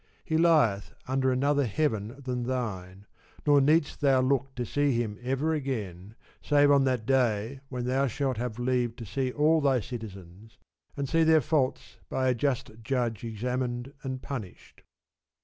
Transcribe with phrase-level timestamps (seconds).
[0.25, 3.05] He lieth under another heaven than thine,
[3.45, 8.07] nor need'st thou look to see him ever again save on that day when thou
[8.07, 10.57] shalt have leave to see all thy citizens,
[10.97, 14.81] and see their faults by a just judge examined and punished.